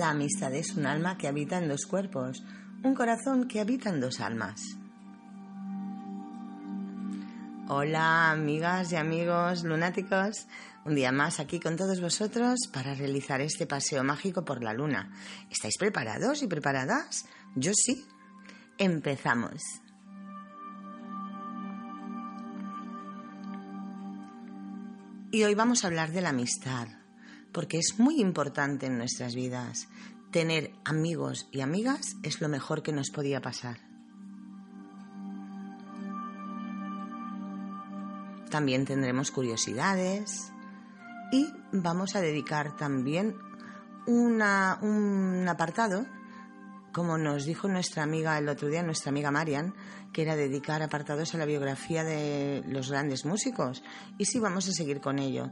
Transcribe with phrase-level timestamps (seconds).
[0.00, 2.42] La amistad es un alma que habita en dos cuerpos,
[2.82, 4.62] un corazón que habita en dos almas.
[7.68, 10.46] Hola amigas y amigos lunáticos,
[10.86, 15.12] un día más aquí con todos vosotros para realizar este paseo mágico por la luna.
[15.50, 17.26] ¿Estáis preparados y preparadas?
[17.54, 18.06] Yo sí.
[18.78, 19.60] Empezamos.
[25.30, 26.88] Y hoy vamos a hablar de la amistad,
[27.52, 29.88] porque es muy importante en nuestras vidas.
[30.30, 33.78] Tener amigos y amigas es lo mejor que nos podía pasar.
[38.50, 40.52] También tendremos curiosidades
[41.32, 43.36] y vamos a dedicar también
[44.06, 44.42] un
[45.48, 46.06] apartado
[46.92, 49.74] como nos dijo nuestra amiga el otro día, nuestra amiga Marian,
[50.12, 53.82] que era dedicar apartados a la biografía de los grandes músicos.
[54.18, 55.50] Y sí, vamos a seguir con ello.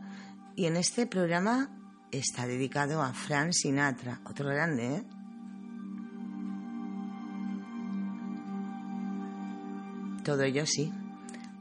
[0.56, 1.70] Y en este programa
[2.10, 5.04] está dedicado a Frank Sinatra, otro grande, ¿eh?
[10.24, 10.92] Todo ello sí,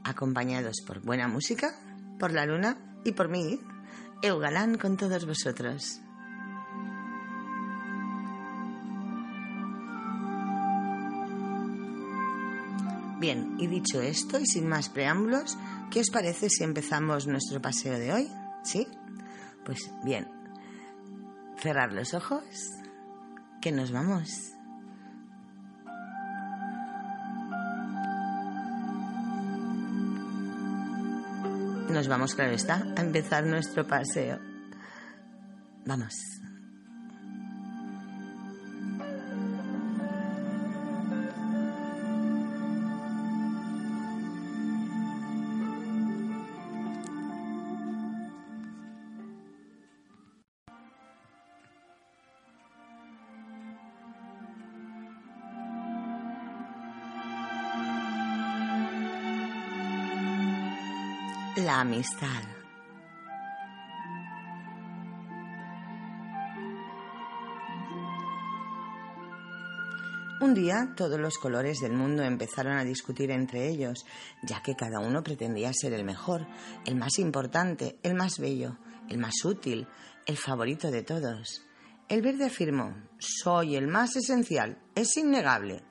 [0.04, 1.74] acompañados por buena música,
[2.18, 3.60] por la luna y por mí,
[4.22, 6.00] Eugalán con todos vosotros.
[13.20, 15.58] Bien, y dicho esto y sin más preámbulos,
[15.90, 18.28] ¿qué os parece si empezamos nuestro paseo de hoy?
[18.62, 18.86] ¿Sí?
[19.64, 20.37] Pues bien,
[21.58, 22.42] cerrar los ojos,
[23.60, 24.52] que nos vamos.
[31.90, 34.38] Nos vamos, claro está, a empezar nuestro paseo.
[35.84, 36.14] Vamos.
[61.80, 62.42] Amistad.
[70.40, 74.06] Un día todos los colores del mundo empezaron a discutir entre ellos,
[74.42, 76.46] ya que cada uno pretendía ser el mejor,
[76.84, 78.76] el más importante, el más bello,
[79.08, 79.86] el más útil,
[80.26, 81.62] el favorito de todos.
[82.08, 85.84] El verde afirmó, soy el más esencial, es innegable.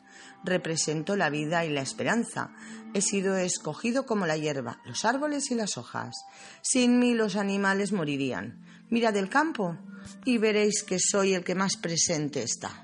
[0.43, 2.51] Represento la vida y la esperanza.
[2.93, 6.15] He sido escogido como la hierba, los árboles y las hojas.
[6.61, 8.63] Sin mí los animales morirían.
[8.89, 9.77] Mirad el campo
[10.23, 12.83] y veréis que soy el que más presente está.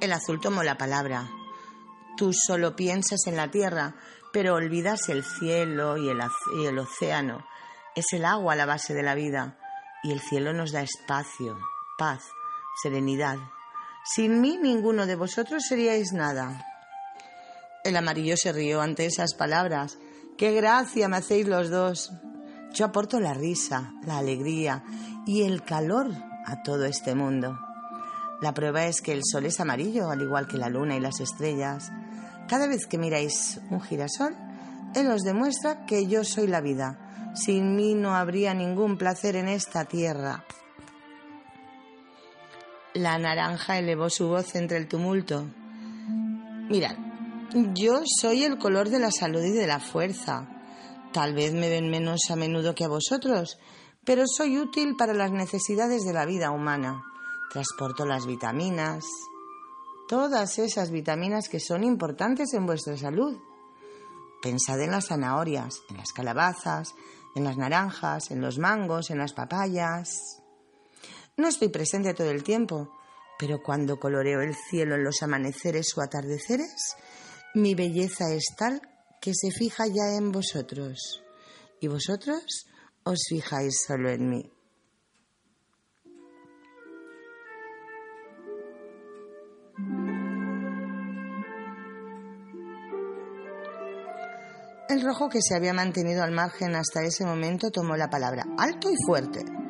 [0.00, 1.28] El azul tomó la palabra.
[2.16, 3.96] Tú solo piensas en la tierra,
[4.32, 6.20] pero olvidas el cielo y el,
[6.60, 7.44] y el océano.
[7.96, 9.58] Es el agua la base de la vida
[10.04, 11.58] y el cielo nos da espacio,
[11.96, 12.22] paz
[12.82, 13.38] serenidad.
[14.04, 16.66] Sin mí ninguno de vosotros seríais nada.
[17.84, 19.98] El amarillo se rió ante esas palabras.
[20.36, 22.12] ¡Qué gracia me hacéis los dos!
[22.72, 24.82] Yo aporto la risa, la alegría
[25.26, 26.10] y el calor
[26.44, 27.58] a todo este mundo.
[28.40, 31.20] La prueba es que el sol es amarillo, al igual que la luna y las
[31.20, 31.90] estrellas.
[32.48, 34.36] Cada vez que miráis un girasol,
[34.94, 37.32] él os demuestra que yo soy la vida.
[37.34, 40.44] Sin mí no habría ningún placer en esta tierra.
[42.94, 45.44] La naranja elevó su voz entre el tumulto.
[46.70, 46.96] Mirad,
[47.74, 50.48] yo soy el color de la salud y de la fuerza.
[51.12, 53.58] Tal vez me ven menos a menudo que a vosotros,
[54.04, 57.02] pero soy útil para las necesidades de la vida humana.
[57.52, 59.04] Transporto las vitaminas,
[60.08, 63.36] todas esas vitaminas que son importantes en vuestra salud.
[64.40, 66.94] Pensad en las zanahorias, en las calabazas,
[67.34, 70.43] en las naranjas, en los mangos, en las papayas.
[71.36, 72.92] No estoy presente todo el tiempo,
[73.38, 76.94] pero cuando coloreo el cielo en los amaneceres o atardeceres,
[77.54, 78.80] mi belleza es tal
[79.20, 81.22] que se fija ya en vosotros,
[81.80, 82.66] y vosotros
[83.02, 84.50] os fijáis solo en mí.
[94.88, 98.88] El rojo que se había mantenido al margen hasta ese momento tomó la palabra alto
[98.90, 99.63] y fuerte.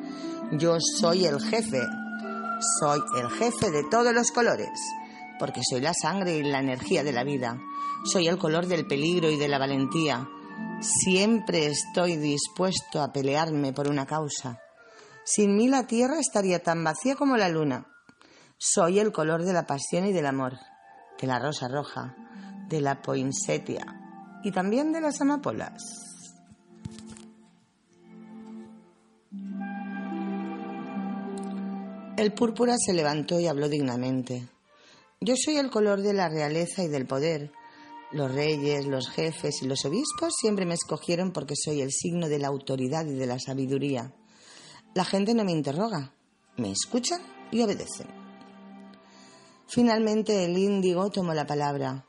[0.51, 1.81] Yo soy el jefe.
[2.79, 4.79] Soy el jefe de todos los colores,
[5.39, 7.59] porque soy la sangre y la energía de la vida.
[8.05, 10.29] Soy el color del peligro y de la valentía.
[10.79, 14.59] Siempre estoy dispuesto a pelearme por una causa.
[15.23, 17.87] Sin mí la tierra estaría tan vacía como la luna.
[18.57, 20.53] Soy el color de la pasión y del amor,
[21.19, 22.15] de la rosa roja,
[22.69, 23.83] de la poinsettia
[24.43, 26.14] y también de las amapolas.
[32.17, 34.47] El púrpura se levantó y habló dignamente.
[35.19, 37.51] Yo soy el color de la realeza y del poder.
[38.13, 42.39] Los reyes, los jefes y los obispos siempre me escogieron porque soy el signo de
[42.39, 44.13] la autoridad y de la sabiduría.
[44.93, 46.13] La gente no me interroga,
[46.55, 47.21] me escuchan
[47.51, 48.07] y obedecen.
[49.67, 52.05] Finalmente el índigo tomó la palabra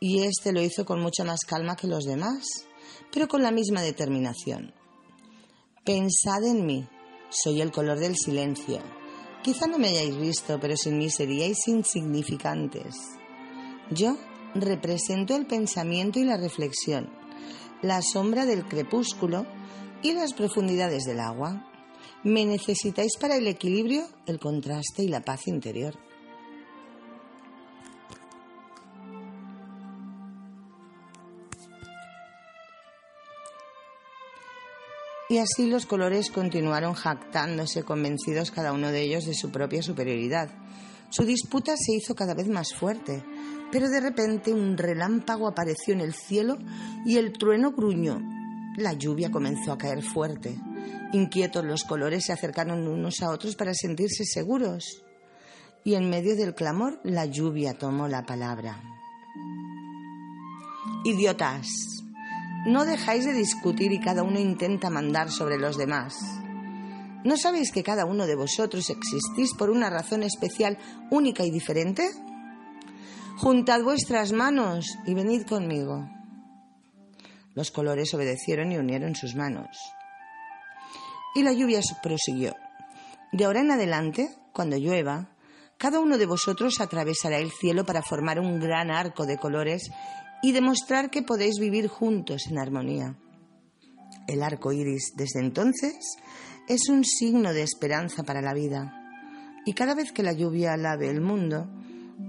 [0.00, 2.42] y éste lo hizo con mucha más calma que los demás,
[3.12, 4.72] pero con la misma determinación.
[5.84, 6.88] Pensad en mí,
[7.28, 9.01] soy el color del silencio.
[9.42, 12.94] Quizá no me hayáis visto, pero sin mí seríais insignificantes.
[13.90, 14.16] Yo
[14.54, 17.10] represento el pensamiento y la reflexión,
[17.82, 19.44] la sombra del crepúsculo
[20.00, 21.68] y las profundidades del agua.
[22.22, 25.98] Me necesitáis para el equilibrio, el contraste y la paz interior.
[35.32, 40.50] Y así los colores continuaron jactándose, convencidos cada uno de ellos de su propia superioridad.
[41.08, 43.24] Su disputa se hizo cada vez más fuerte,
[43.70, 46.58] pero de repente un relámpago apareció en el cielo
[47.06, 48.20] y el trueno gruñó.
[48.76, 50.54] La lluvia comenzó a caer fuerte.
[51.14, 55.02] Inquietos los colores se acercaron unos a otros para sentirse seguros.
[55.82, 58.82] Y en medio del clamor la lluvia tomó la palabra.
[61.06, 62.01] Idiotas,
[62.64, 66.14] no dejáis de discutir y cada uno intenta mandar sobre los demás.
[67.24, 70.78] ¿No sabéis que cada uno de vosotros existís por una razón especial,
[71.10, 72.08] única y diferente?
[73.38, 76.08] Juntad vuestras manos y venid conmigo.
[77.54, 79.76] Los colores obedecieron y unieron sus manos.
[81.34, 82.54] Y la lluvia prosiguió.
[83.32, 85.28] De ahora en adelante, cuando llueva,
[85.78, 89.90] cada uno de vosotros atravesará el cielo para formar un gran arco de colores
[90.42, 93.16] y demostrar que podéis vivir juntos en armonía.
[94.26, 96.16] El arco iris desde entonces
[96.68, 98.92] es un signo de esperanza para la vida.
[99.64, 101.68] Y cada vez que la lluvia lave el mundo,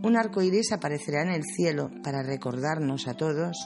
[0.04, 3.58] un arco iris aparecerá en el cielo para recordarnos a todos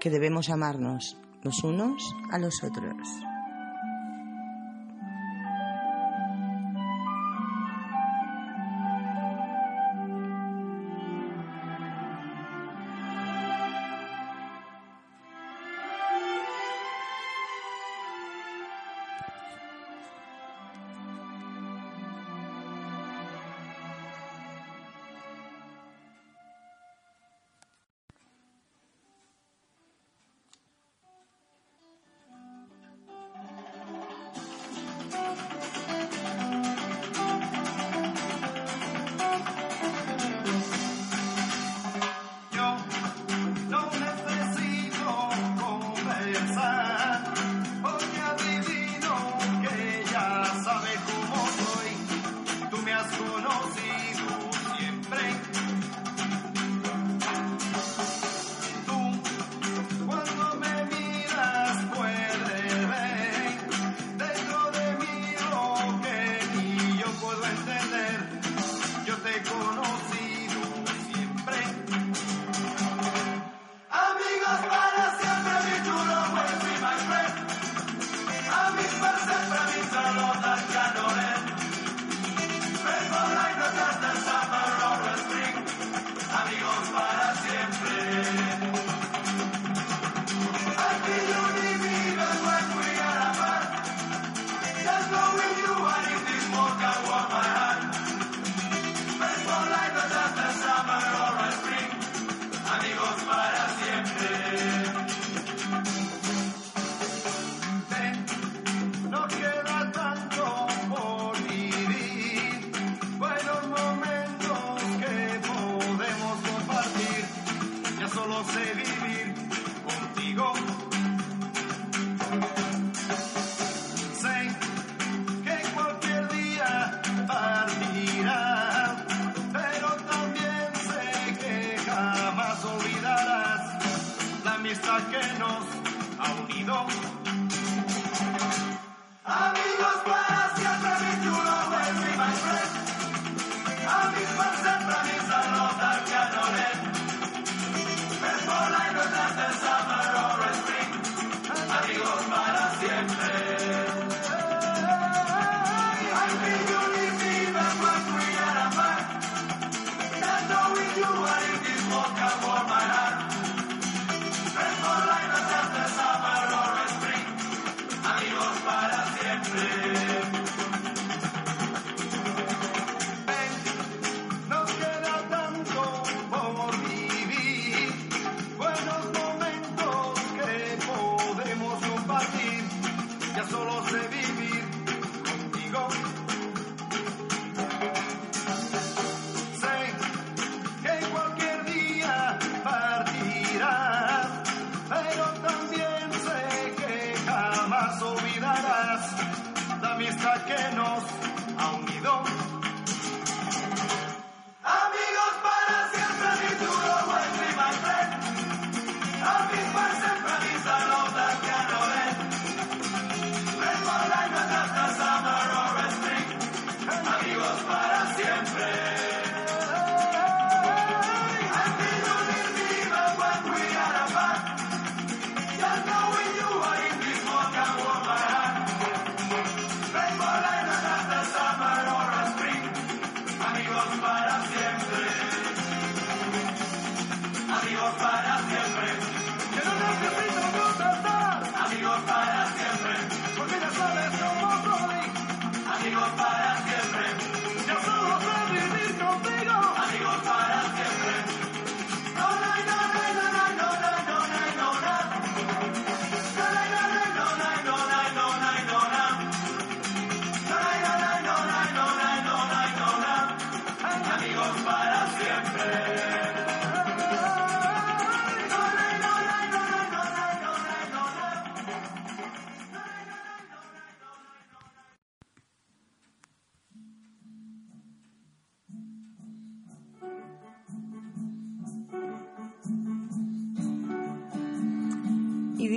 [0.00, 3.33] que debemos amarnos los unos a los otros.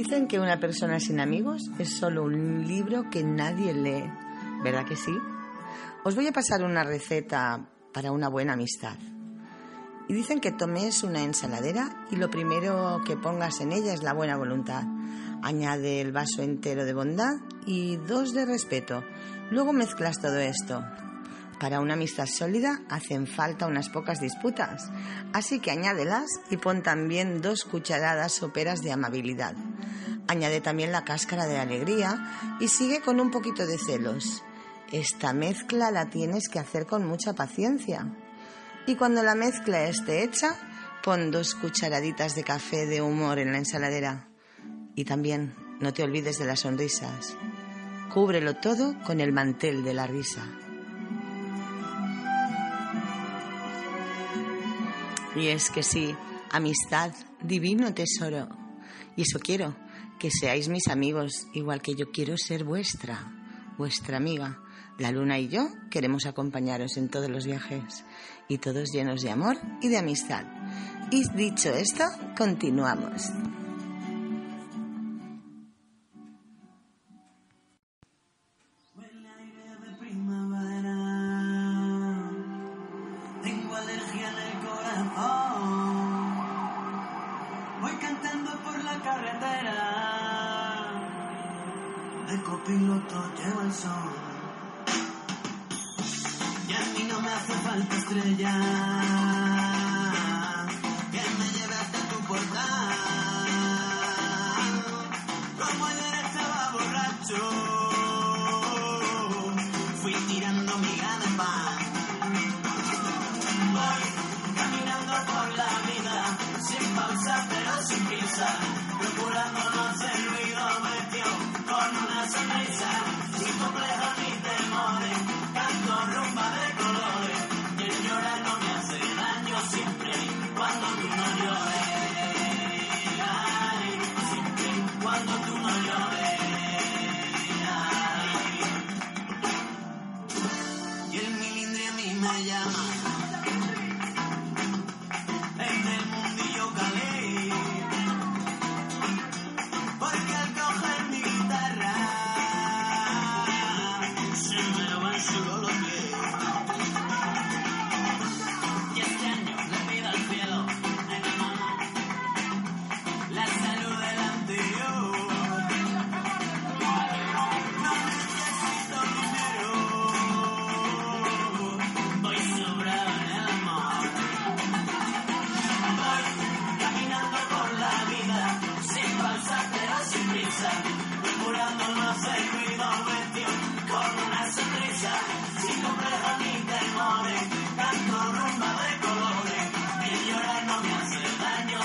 [0.07, 4.09] Dicen que una persona sin amigos es solo un libro que nadie lee.
[4.63, 5.11] ¿Verdad que sí?
[6.05, 8.95] Os voy a pasar una receta para una buena amistad.
[10.07, 14.13] Y dicen que tomes una ensaladera y lo primero que pongas en ella es la
[14.13, 14.83] buena voluntad.
[15.43, 17.33] Añade el vaso entero de bondad
[17.65, 19.03] y dos de respeto.
[19.51, 20.85] Luego mezclas todo esto.
[21.59, 24.89] Para una amistad sólida hacen falta unas pocas disputas,
[25.33, 29.55] así que añádelas y pon también dos cucharadas soperas de amabilidad.
[30.27, 34.43] Añade también la cáscara de alegría y sigue con un poquito de celos.
[34.91, 38.13] Esta mezcla la tienes que hacer con mucha paciencia.
[38.85, 40.55] Y cuando la mezcla esté hecha,
[41.03, 44.29] pon dos cucharaditas de café de humor en la ensaladera.
[44.95, 47.35] Y también no te olvides de las sonrisas.
[48.13, 50.45] Cúbrelo todo con el mantel de la risa.
[55.35, 56.15] Y es que sí,
[56.51, 58.47] amistad, divino tesoro.
[59.15, 59.75] Y eso quiero,
[60.19, 63.31] que seáis mis amigos, igual que yo quiero ser vuestra,
[63.77, 64.59] vuestra amiga.
[64.97, 68.03] La luna y yo queremos acompañaros en todos los viajes,
[68.47, 70.45] y todos llenos de amor y de amistad.
[71.11, 72.03] Y dicho esto,
[72.35, 73.29] continuamos.
[89.35, 89.86] Huele
[92.67, 94.11] copiloto llevo el sol.
[96.67, 99.36] Y a mí no me hace falta estrella.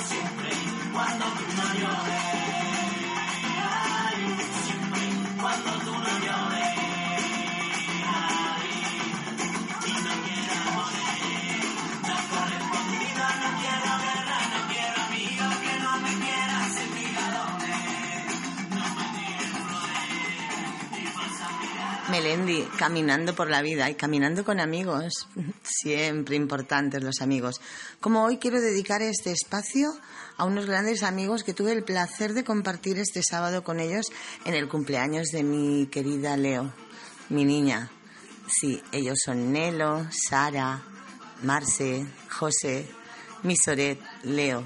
[0.05, 0.51] Siempre
[0.93, 2.23] cuando tú no llores.
[4.05, 5.01] Ay, siempre
[5.41, 6.72] cuando tú no llores.
[22.23, 25.27] Melendi, caminando por la vida y caminando con amigos,
[25.65, 27.61] siempre importantes los amigos.
[28.01, 29.93] Como hoy quiero dedicar este espacio
[30.37, 34.07] a unos grandes amigos que tuve el placer de compartir este sábado con ellos
[34.45, 36.73] en el cumpleaños de mi querida Leo,
[37.29, 37.91] mi niña.
[38.47, 40.81] Sí, ellos son Nelo, Sara,
[41.43, 42.87] Marce, José,
[43.43, 44.65] Misoret, Leo.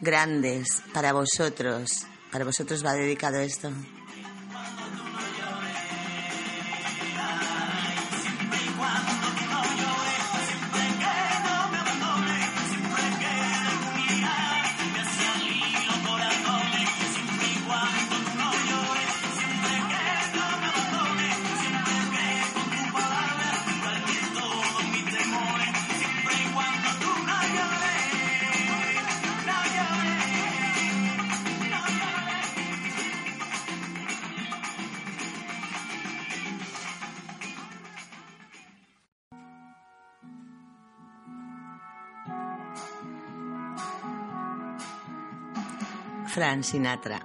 [0.00, 2.04] Grandes para vosotros.
[2.32, 3.70] Para vosotros va dedicado esto.
[46.32, 47.18] Fran Sinatra.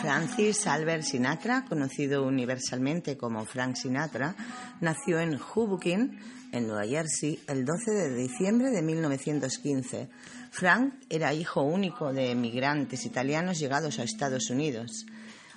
[0.00, 4.34] Francis Albert Sinatra, conocido universalmente como Frank Sinatra,
[4.80, 6.18] nació en Hoboken,
[6.50, 10.08] en Nueva Jersey, el 12 de diciembre de 1915.
[10.50, 15.06] Frank era hijo único de emigrantes italianos llegados a Estados Unidos.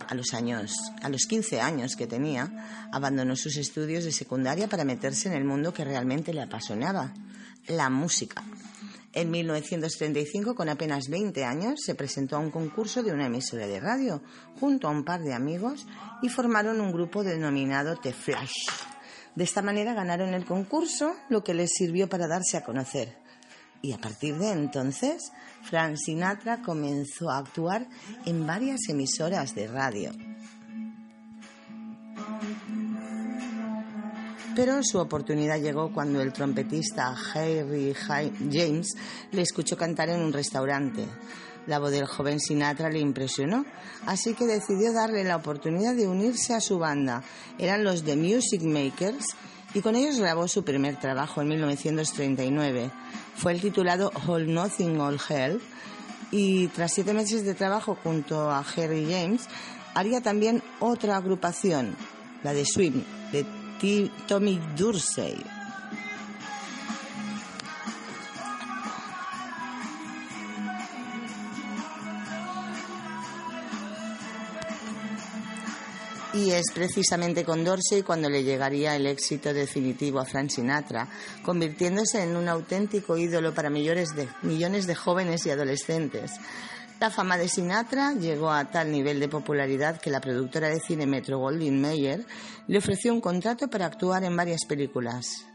[0.07, 4.83] A los años, a los 15 años que tenía, abandonó sus estudios de secundaria para
[4.83, 7.13] meterse en el mundo que realmente le apasionaba,
[7.67, 8.43] la música.
[9.13, 13.79] En 1935, con apenas 20 años, se presentó a un concurso de una emisora de
[13.79, 14.21] radio
[14.59, 15.87] junto a un par de amigos
[16.21, 18.67] y formaron un grupo denominado The Flash.
[19.33, 23.24] De esta manera ganaron el concurso, lo que les sirvió para darse a conocer.
[23.85, 27.87] Y a partir de entonces, Frank Sinatra comenzó a actuar
[28.25, 30.11] en varias emisoras de radio.
[34.55, 37.93] Pero su oportunidad llegó cuando el trompetista Harry
[38.51, 38.95] James
[39.31, 41.05] le escuchó cantar en un restaurante.
[41.67, 43.65] La voz del joven Sinatra le impresionó,
[44.07, 47.21] así que decidió darle la oportunidad de unirse a su banda.
[47.59, 49.25] Eran los The Music Makers
[49.75, 52.89] y con ellos grabó su primer trabajo en 1939.
[53.35, 55.61] Fue el titulado All Nothing All Hell
[56.31, 59.47] y tras siete meses de trabajo junto a Harry James
[59.93, 61.95] haría también otra agrupación,
[62.41, 63.45] la de Swim, de
[64.27, 65.54] Tommy Dursey.
[76.35, 81.07] Y es precisamente con Dorsey cuando le llegaría el éxito definitivo a Frank Sinatra,
[81.43, 86.31] convirtiéndose en un auténtico ídolo para millones de, millones de jóvenes y adolescentes.
[86.99, 91.05] La fama de Sinatra llegó a tal nivel de popularidad que la productora de cine
[91.05, 92.25] Metro Goldwyn Mayer
[92.67, 95.45] le ofreció un contrato para actuar en varias películas.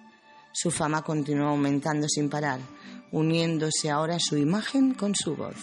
[0.52, 2.60] Su fama continuó aumentando sin parar,
[3.12, 5.56] uniéndose ahora su imagen con su voz.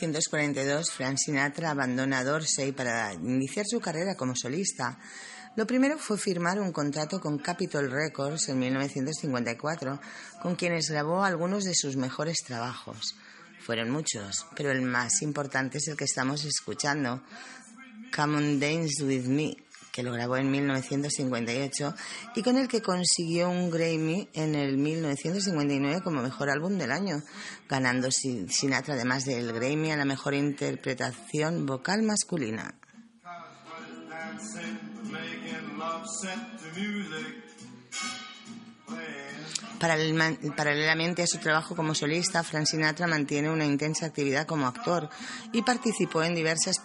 [0.00, 4.98] 1942, Frank Sinatra abandona Dorsey para iniciar su carrera como solista.
[5.56, 10.00] Lo primero fue firmar un contrato con Capitol Records en 1954,
[10.40, 13.14] con quienes grabó algunos de sus mejores trabajos.
[13.60, 17.22] Fueron muchos, pero el más importante es el que estamos escuchando,
[18.14, 19.56] Come on Dance With Me,
[19.92, 21.94] que lo grabó en 1958
[22.34, 27.22] y con el que consiguió un Grammy en el 1959 como mejor álbum del año,
[27.68, 32.74] ganando Sinatra además del Grammy a la mejor interpretación vocal masculina.
[39.80, 45.08] Paralelamente a su trabajo como solista, Frank Sinatra mantiene una intensa actividad como actor
[45.52, 46.76] y participó en diversas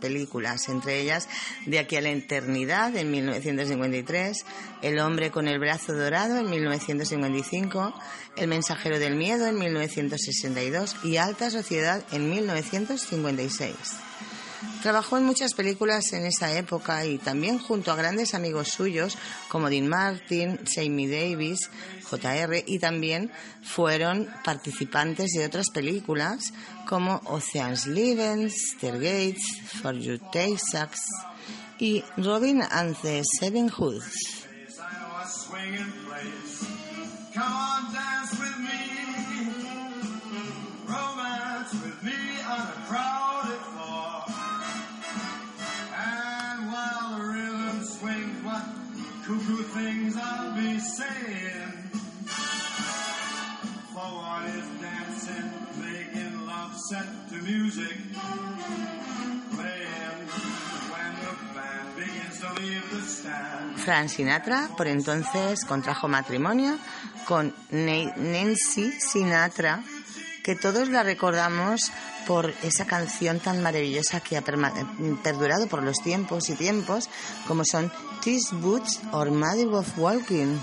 [0.00, 1.28] películas, entre ellas
[1.66, 4.44] De aquí a la eternidad en 1953,
[4.82, 7.92] El hombre con el brazo dorado en 1955,
[8.36, 13.74] El mensajero del miedo en 1962 y Alta Sociedad en 1956.
[14.82, 19.16] Trabajó en muchas películas en esa época y también junto a grandes amigos suyos
[19.48, 21.70] como Dean Martin, Sammy Davis,
[22.10, 23.30] JR y también
[23.62, 26.52] fueron participantes de otras películas
[26.86, 30.18] como Ocean's Eleven, Stargates, For You
[30.58, 31.02] Sucks
[31.78, 34.40] y Robin and the Seven Hoods.
[49.30, 49.60] Cuckoo.
[63.76, 66.78] Frank Sinatra por entonces contrajo matrimonio
[67.26, 69.82] con Nancy Sinatra,
[70.44, 71.90] que todos la recordamos
[72.30, 77.08] por esa canción tan maravillosa que ha perdurado por los tiempos y tiempos,
[77.48, 77.90] como son
[78.22, 80.56] These Boots or Mother of Walking.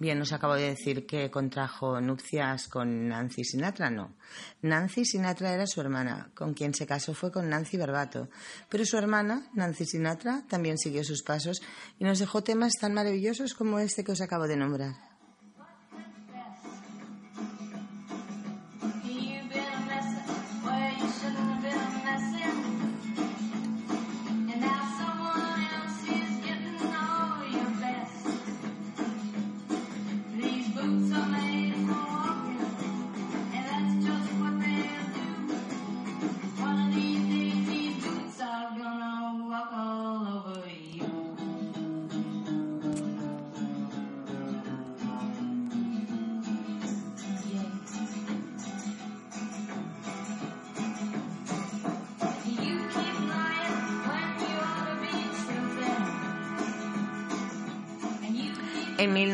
[0.00, 4.16] Bien, os acabo de decir que contrajo nupcias con Nancy Sinatra, no.
[4.62, 8.30] Nancy Sinatra era su hermana, con quien se casó fue con Nancy Barbato.
[8.70, 11.60] Pero su hermana, Nancy Sinatra, también siguió sus pasos
[11.98, 15.09] y nos dejó temas tan maravillosos como este que os acabo de nombrar.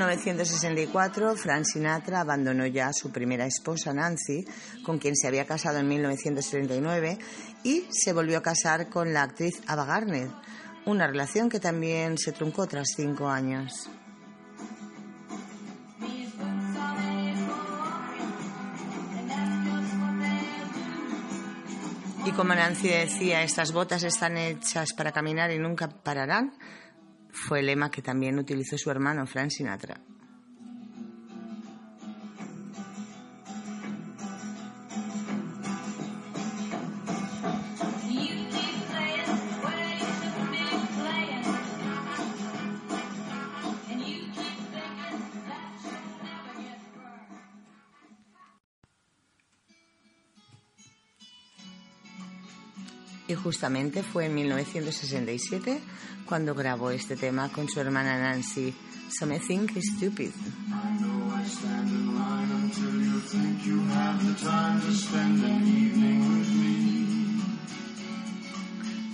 [0.07, 4.45] 1964, Frank Sinatra abandonó ya a su primera esposa, Nancy,
[4.85, 7.19] con quien se había casado en 1939,
[7.65, 10.31] y se volvió a casar con la actriz Ava Gardner,
[10.85, 13.91] una relación que también se truncó tras cinco años.
[22.25, 26.53] Y como Nancy decía, estas botas están hechas para caminar y nunca pararán,
[27.37, 30.01] fue el lema que también utilizó su hermano Frank Sinatra.
[53.47, 55.81] Justamente fue en 1967
[56.27, 58.75] cuando grabó este tema con su hermana Nancy,
[59.09, 60.31] Something Stupid.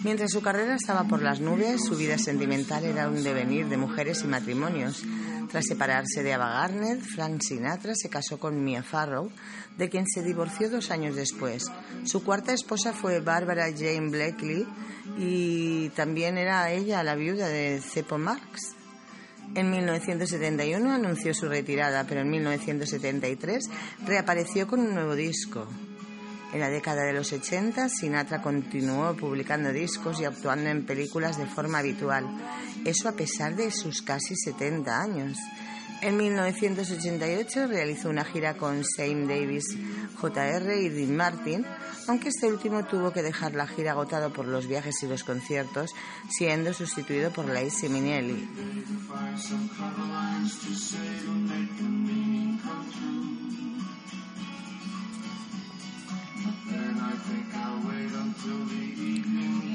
[0.02, 4.22] Mientras su carrera estaba por las nubes, su vida sentimental era un devenir de mujeres
[4.24, 5.02] y matrimonios.
[5.50, 9.30] Tras separarse de Ava Gardner, Frank Sinatra se casó con Mia Farrow,
[9.76, 11.64] de quien se divorció dos años después.
[12.04, 14.66] Su cuarta esposa fue Barbara Jane Blakely
[15.18, 18.74] y también era ella la viuda de Cepo Marx.
[19.54, 23.68] En 1971 anunció su retirada, pero en 1973
[24.06, 25.68] reapareció con un nuevo disco.
[26.52, 31.46] En la década de los 80, Sinatra continuó publicando discos y actuando en películas de
[31.46, 32.26] forma habitual,
[32.84, 35.38] eso a pesar de sus casi 70 años.
[36.02, 39.64] En 1988 realizó una gira con Sam Davis,
[40.20, 40.82] J.R.
[40.82, 41.64] y Dean Martin,
[42.08, 45.94] aunque este último tuvo que dejar la gira agotado por los viajes y los conciertos,
[46.28, 48.48] siendo sustituido por Lacy Minnelli.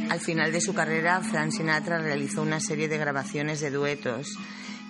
[0.10, 4.38] Al final de su carrera, Frank Sinatra realizó una serie de grabaciones de duetos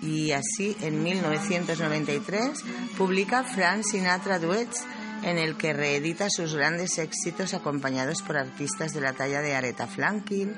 [0.01, 2.63] y así en 1993
[2.97, 4.85] publica Frank Sinatra Duets
[5.23, 9.87] en el que reedita sus grandes éxitos acompañados por artistas de la talla de Aretha
[9.87, 10.53] Franklin,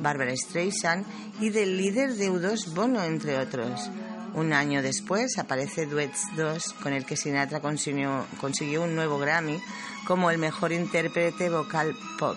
[0.00, 1.06] Barbara Streisand
[1.40, 3.90] y del líder de U2 Bono, entre otros.
[4.34, 9.60] Un año después aparece Duets 2, con el que Sinatra consiguió, un nuevo Grammy
[10.06, 12.36] como el mejor intérprete vocal pop.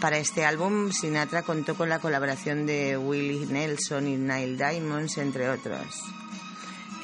[0.00, 5.48] Para este álbum, Sinatra contó con la colaboración de Willie Nelson y Neil Diamonds, entre
[5.48, 5.86] otros.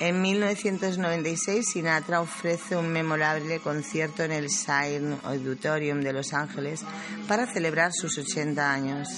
[0.01, 6.83] En 1996, Sinatra ofrece un memorable concierto en el Sign Auditorium de Los Ángeles
[7.27, 9.09] para celebrar sus 80 años.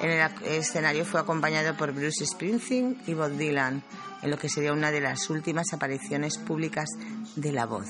[0.00, 3.82] En el escenario fue acompañado por Bruce Springsteen y Bob Dylan,
[4.22, 6.88] en lo que sería una de las últimas apariciones públicas
[7.36, 7.88] de la voz.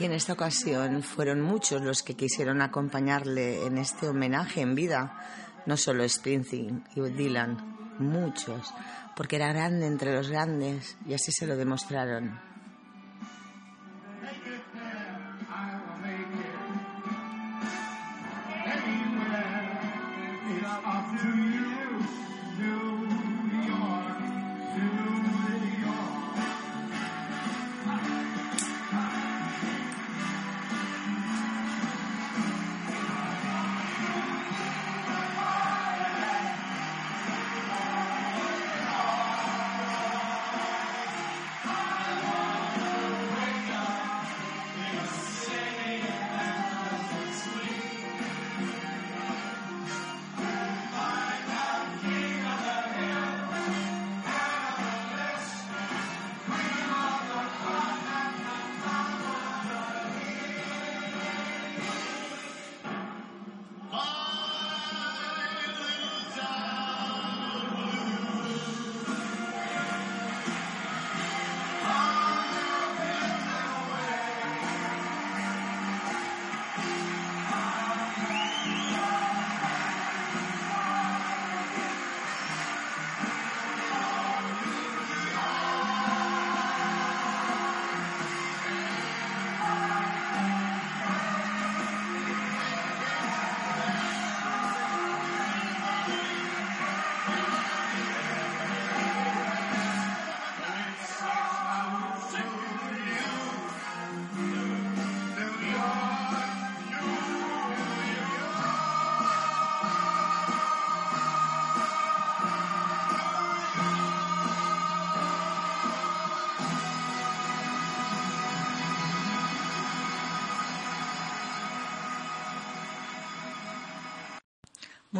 [0.00, 5.14] Y en esta ocasión fueron muchos los que quisieron acompañarle en este homenaje en vida,
[5.66, 8.74] no solo Springsteen y Dylan, muchos,
[9.14, 12.49] porque era grande entre los grandes y así se lo demostraron.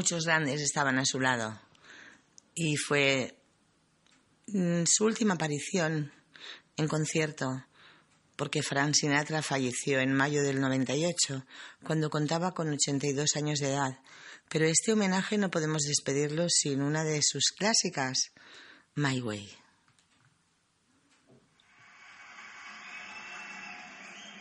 [0.01, 1.61] Muchos grandes estaban a su lado
[2.55, 3.37] y fue
[4.47, 6.11] mm, su última aparición
[6.79, 7.67] en concierto
[8.35, 11.45] porque Frank Sinatra falleció en mayo del 98
[11.85, 13.99] cuando contaba con 82 años de edad.
[14.49, 18.33] Pero este homenaje no podemos despedirlo sin una de sus clásicas,
[18.95, 19.55] My Way.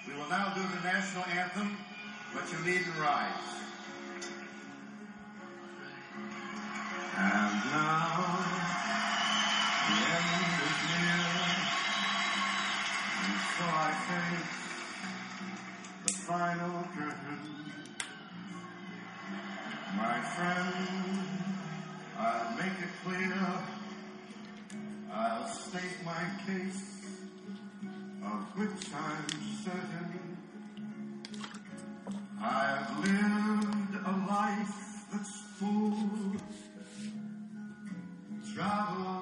[0.08, 1.78] We will now do the national anthem,
[2.34, 3.59] but you needn't rise.
[7.22, 8.40] And now,
[9.88, 10.80] the end is
[13.62, 14.60] I face
[16.06, 17.42] the final curtain.
[19.98, 20.76] My friend,
[22.18, 23.36] I'll make it clear,
[25.12, 26.84] I'll state my case
[28.24, 29.28] of which I'm
[29.66, 30.38] certain.
[32.42, 36.40] I've lived a life that's full,
[38.60, 39.19] travel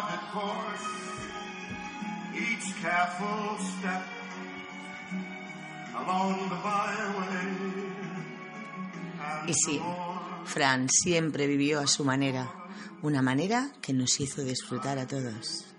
[0.00, 0.88] charted course,
[2.34, 4.02] each careful step
[5.96, 7.48] along the byway.
[9.22, 9.80] And Y sí,
[10.44, 12.52] Fran siempre vivió a su manera,
[13.02, 15.69] una manera que nos hizo disfrutar a todos.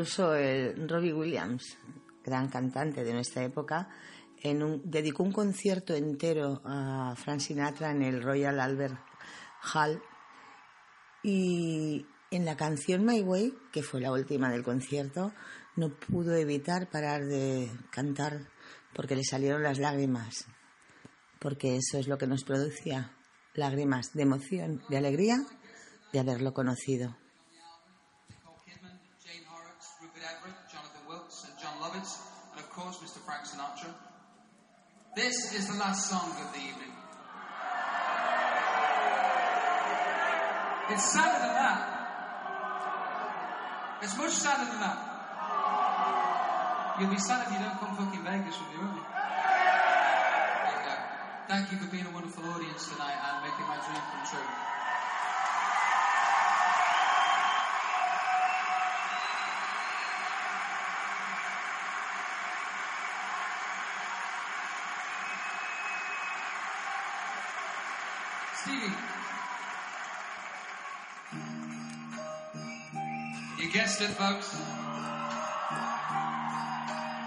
[0.00, 1.76] Incluso el Robbie Williams,
[2.24, 3.90] gran cantante de nuestra época,
[4.42, 8.98] dedicó un concierto entero a Frank Sinatra en el Royal Albert
[9.74, 10.02] Hall
[11.22, 15.34] y en la canción My Way, que fue la última del concierto,
[15.76, 18.48] no pudo evitar parar de cantar
[18.94, 20.46] porque le salieron las lágrimas,
[21.38, 23.12] porque eso es lo que nos producía,
[23.52, 25.44] lágrimas de emoción, de alegría
[26.10, 27.18] de haberlo conocido.
[35.14, 36.94] This is the last song of the evening.
[40.90, 41.78] It's sadder than that.
[44.02, 44.98] It's much sadder than that.
[47.00, 49.02] You'll be sad if you don't come fucking Vegas with me, won't you?
[51.48, 54.46] Thank you for being a wonderful audience tonight and making my dream come true.
[68.62, 68.92] Stevie.
[73.58, 74.54] You guessed it, folks.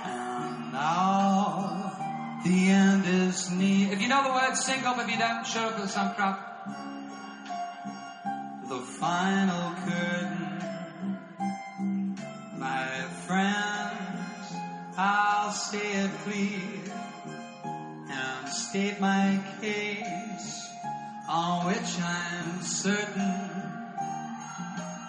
[0.06, 3.92] And now the end is near.
[3.94, 5.00] If you know the words, sing up.
[5.00, 5.76] If you don't, shut up.
[5.76, 6.68] It'll sound crap.
[8.70, 10.60] The final curtain,
[12.58, 14.54] my friends.
[14.96, 16.94] I'll say it clear
[18.12, 19.93] and state my case
[21.66, 23.54] which I'm certain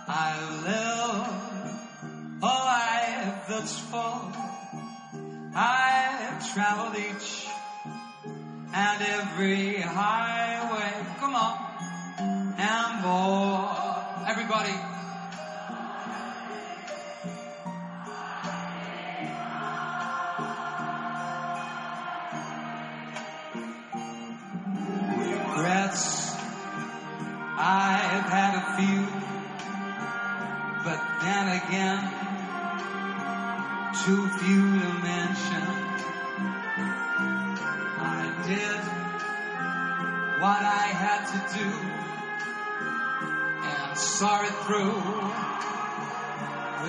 [0.07, 0.31] I
[0.69, 4.33] live a life that's full.
[5.57, 7.49] I've traveled each
[8.73, 10.93] and every highway.
[11.19, 14.29] Come on, and more.
[14.29, 14.94] Everybody.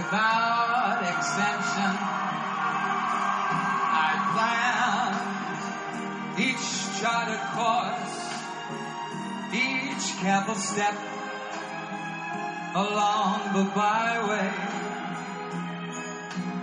[0.05, 1.93] Without exemption.
[3.97, 5.19] I planned
[6.45, 6.65] each
[6.99, 8.17] charted course,
[9.53, 10.95] each careful step
[12.75, 14.53] along the byway.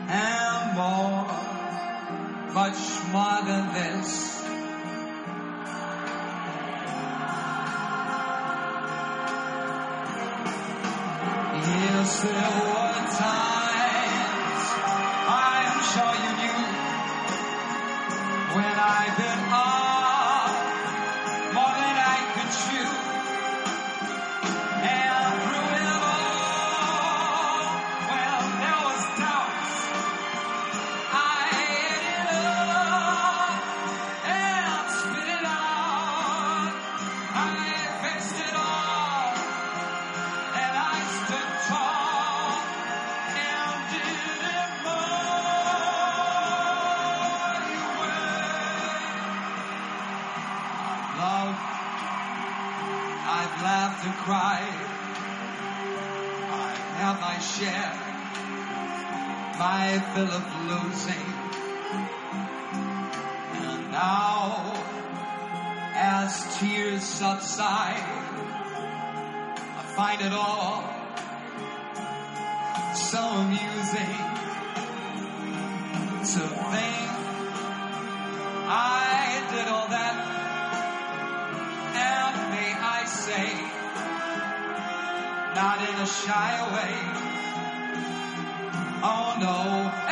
[0.09, 1.25] and more,
[2.53, 2.81] much
[3.13, 4.43] more than this.
[11.65, 12.82] Yes, there were
[83.33, 83.53] say,
[85.55, 86.95] not in a shy way.
[89.05, 90.12] Oh no,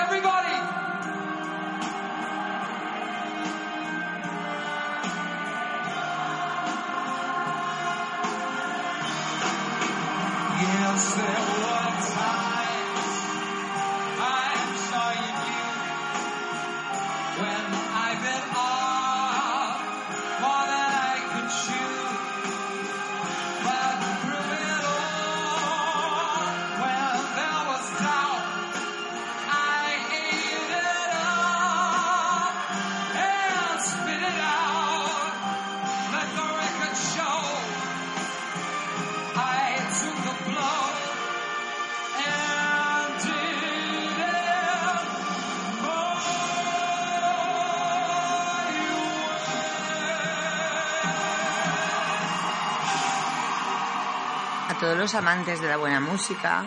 [55.01, 56.67] los amantes de la buena música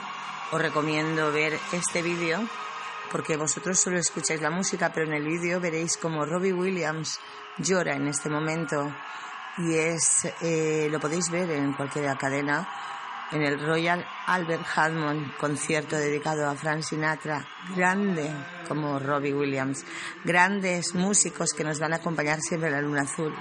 [0.51, 2.39] os recomiendo ver este vídeo
[3.11, 7.19] porque vosotros solo escucháis la música, pero en el vídeo veréis como Robbie Williams
[7.59, 8.91] llora en este momento
[9.59, 12.67] y es eh, lo podéis ver en cualquier cadena
[13.31, 18.31] en el Royal Albert Hammond concierto dedicado a Frank Sinatra, grande
[18.67, 19.85] como Robbie Williams,
[20.23, 23.31] grandes músicos que nos van a acompañar siempre en la luna azul.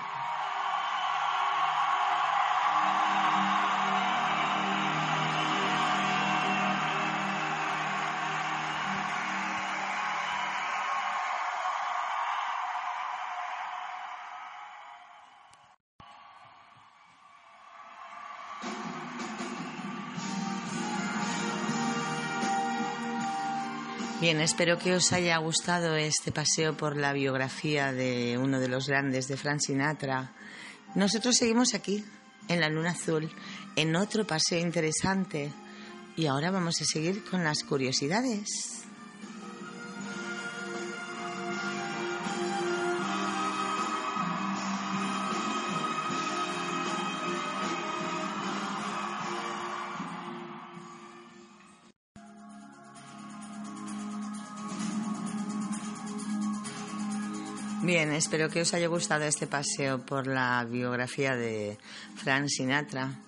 [24.22, 28.86] Bien, espero que os haya gustado este paseo por la biografía de uno de los
[28.86, 30.32] grandes de Frank Sinatra.
[30.94, 32.04] Nosotros seguimos aquí,
[32.46, 33.28] en la Luna Azul,
[33.74, 35.50] en otro paseo interesante.
[36.14, 38.81] Y ahora vamos a seguir con las curiosidades.
[58.10, 61.78] Espero que os haya gustado este paseo por la biografía de
[62.16, 63.20] Frank Sinatra.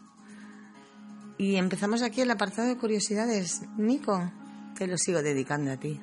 [1.39, 3.63] Y empezamos aquí el apartado de curiosidades.
[3.77, 4.33] Nico,
[4.77, 6.01] te lo sigo dedicando a ti.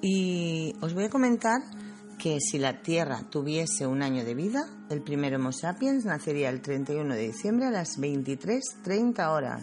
[0.00, 1.62] Y os voy a comentar
[2.18, 6.62] que si la Tierra tuviese un año de vida, el primer Homo sapiens nacería el
[6.62, 9.62] 31 de diciembre a las 23.30 horas.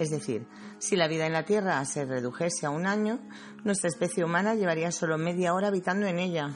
[0.00, 0.46] Es decir,
[0.78, 3.18] si la vida en la Tierra se redujese a un año,
[3.64, 6.52] nuestra especie humana llevaría solo media hora habitando en ella.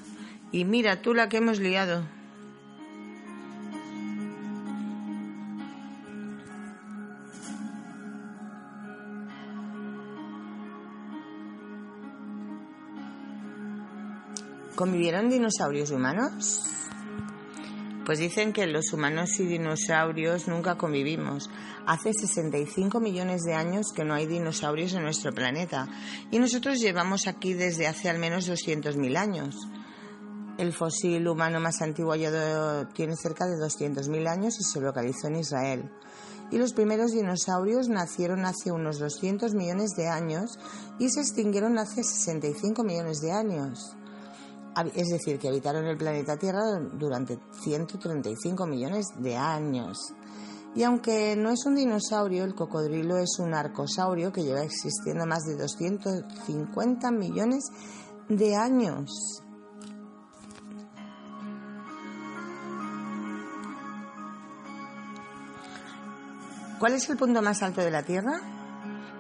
[0.51, 2.07] Y mira tú la que hemos liado.
[14.75, 16.63] ¿Convivieron dinosaurios humanos?
[18.05, 21.49] Pues dicen que los humanos y dinosaurios nunca convivimos.
[21.87, 25.89] Hace 65 millones de años que no hay dinosaurios en nuestro planeta
[26.31, 29.57] y nosotros llevamos aquí desde hace al menos 200.000 años.
[30.59, 32.15] El fósil humano más antiguo
[32.93, 35.91] tiene cerca de 200.000 años y se localizó en Israel.
[36.51, 40.59] y los primeros dinosaurios nacieron hace unos 200 millones de años
[40.99, 43.97] y se extinguieron hace 65 millones de años.
[44.95, 46.63] Es decir, que habitaron el planeta Tierra
[46.93, 49.97] durante 135 millones de años.
[50.75, 55.45] Y aunque no es un dinosaurio, el cocodrilo es un arcosaurio que lleva existiendo más
[55.45, 57.65] de 250 millones
[58.29, 59.41] de años.
[66.81, 68.54] ¿Cuál es el punto más alto de la Tierra?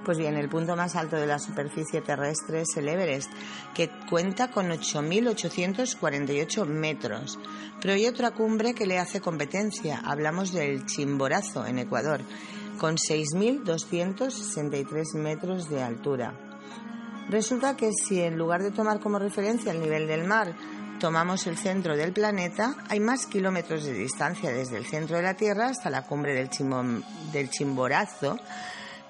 [0.05, 3.30] Pues bien, el punto más alto de la superficie terrestre es el Everest,
[3.74, 7.38] que cuenta con 8.848 metros.
[7.80, 10.02] Pero hay otra cumbre que le hace competencia.
[10.05, 12.20] Hablamos del Chimborazo, en Ecuador,
[12.78, 16.34] con 6.263 metros de altura.
[17.30, 20.55] Resulta que si en lugar de tomar como referencia el nivel del mar,
[21.00, 25.32] tomamos el centro del planeta, hay más kilómetros de distancia desde el centro de la
[25.34, 27.02] Tierra hasta la cumbre del, Chimbo-
[27.32, 28.38] del Chimborazo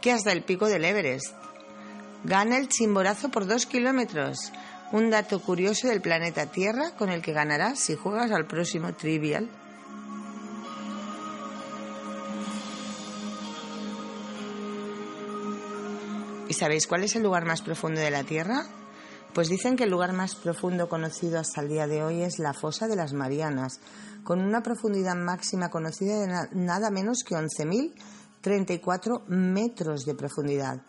[0.04, 1.32] que hasta el pico del Everest.
[2.24, 4.52] Gana el Chimborazo por dos kilómetros.
[4.92, 9.48] Un dato curioso del planeta Tierra con el que ganarás si juegas al próximo Trivial.
[16.48, 18.66] ¿Y sabéis cuál es el lugar más profundo de la Tierra?
[19.32, 22.52] Pues dicen que el lugar más profundo conocido hasta el día de hoy es la
[22.52, 23.80] fosa de las Marianas,
[24.22, 27.34] con una profundidad máxima conocida de na- nada menos que
[28.44, 30.82] 11.034 metros de profundidad.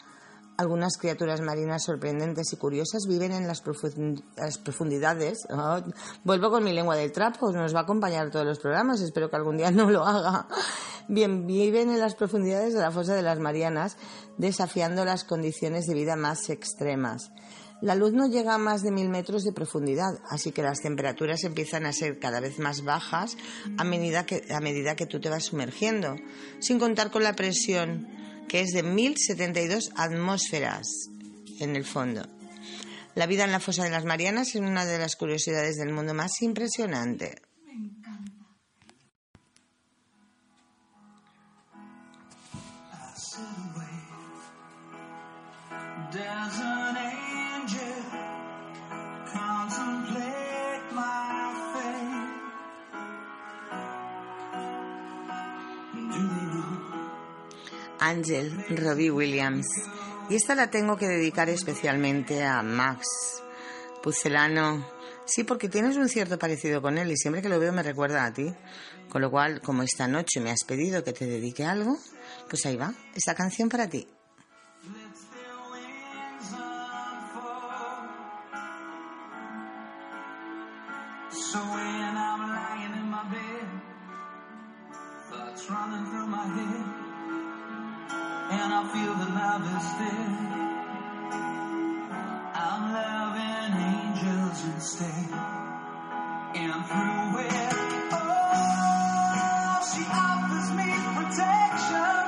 [0.58, 5.45] Algunas criaturas marinas sorprendentes y curiosas viven en las profundidades.
[5.49, 5.84] Ah,
[6.24, 9.36] vuelvo con mi lengua del trapo, nos va a acompañar todos los programas, espero que
[9.36, 10.47] algún día no lo haga.
[11.10, 13.97] Bien, viven en las profundidades de la fosa de las Marianas,
[14.38, 17.32] desafiando las condiciones de vida más extremas.
[17.86, 21.44] La luz no llega a más de mil metros de profundidad, así que las temperaturas
[21.44, 23.38] empiezan a ser cada vez más bajas
[23.78, 26.16] a medida que, a medida que tú te vas sumergiendo,
[26.60, 28.08] sin contar con la presión,
[28.48, 30.88] que es de 1072 atmósferas
[31.60, 32.26] en el fondo.
[33.14, 36.16] La vida en la fosa de las Marianas es una de las curiosidades del mundo
[36.16, 37.36] más impresionante.
[46.18, 46.85] Angel
[58.05, 59.67] Ángel Robbie Williams.
[60.30, 63.07] Y esta la tengo que dedicar especialmente a Max
[64.03, 64.88] Pucelano.
[65.26, 68.26] Sí, porque tienes un cierto parecido con él y siempre que lo veo me recuerda
[68.26, 68.53] a ti.
[69.09, 71.97] Con lo cual, como esta noche me has pedido que te dedique algo,
[72.49, 74.07] pues ahí va, esta canción para ti.
[85.70, 86.86] Running through my head,
[88.51, 90.32] and I feel the love is dead.
[92.53, 95.30] I'm loving angels instead,
[96.55, 97.74] and through it,
[98.13, 102.24] oh, she offers me protection.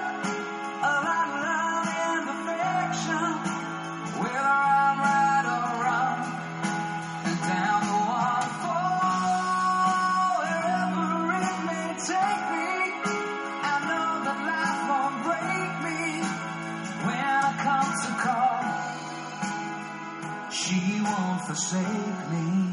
[21.47, 21.87] Forsake
[22.29, 22.66] me.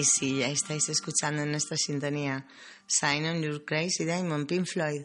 [0.00, 2.46] Y si ya estáis escuchando en nuestra sintonía
[2.86, 5.02] Sign on Your Crazy Diamond Pink Floyd.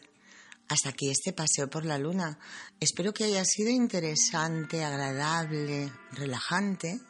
[0.70, 2.40] Hasta aquí este paseo por la luna.
[2.80, 7.02] Espero que haya sido interesante, agradable, relajante.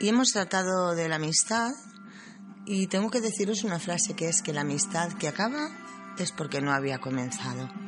[0.00, 1.70] Y hemos tratado de la amistad
[2.66, 5.70] y tengo que deciros una frase que es que la amistad que acaba
[6.18, 7.83] es porque no había comenzado.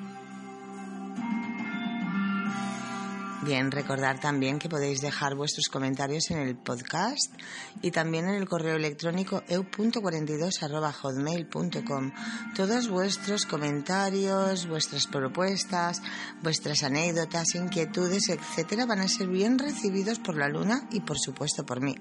[3.47, 7.33] Bien, recordar también que podéis dejar vuestros comentarios en el podcast
[7.81, 12.13] y también en el correo electrónico eu.42.hotmail.com.
[12.57, 16.03] Todos vuestros comentarios, vuestras propuestas,
[16.43, 21.65] vuestras anécdotas, inquietudes, etcétera, van a ser bien recibidos por la luna y por supuesto
[21.65, 21.95] por mí.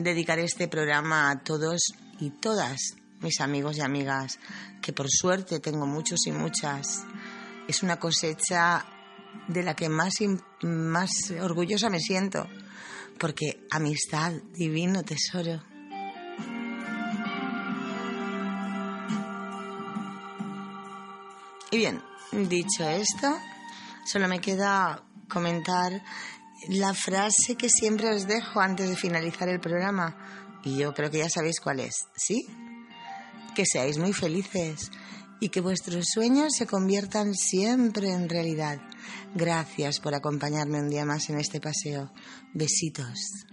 [0.00, 4.38] Dedicaré este programa a todos y todas mis amigos y amigas,
[4.82, 7.04] que por suerte tengo muchos y muchas.
[7.68, 8.84] Es una cosecha
[9.48, 10.14] de la que más,
[10.62, 11.10] más
[11.40, 12.48] orgullosa me siento,
[13.18, 15.62] porque amistad, divino tesoro.
[21.72, 22.02] Y bien,
[22.32, 23.38] dicho esto,
[24.04, 26.02] solo me queda comentar
[26.68, 30.16] la frase que siempre os dejo antes de finalizar el programa.
[30.64, 32.46] Y yo creo que ya sabéis cuál es, ¿sí?
[33.54, 34.90] Que seáis muy felices
[35.40, 38.80] y que vuestros sueños se conviertan siempre en realidad.
[39.34, 42.12] Gracias por acompañarme un día más en este paseo.
[42.52, 43.46] Besitos.